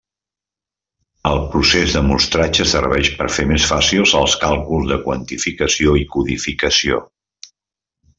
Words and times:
El 1.31 1.41
procés 1.55 1.91
de 1.97 2.01
mostratge 2.07 2.65
serveix 2.71 3.11
per 3.19 3.27
fer 3.35 3.45
més 3.51 3.67
fàcils 3.73 4.15
els 4.21 4.37
càlculs 4.47 4.89
de 4.93 4.97
quantificació 5.05 5.95
i 6.05 6.07
codificació. 6.17 6.99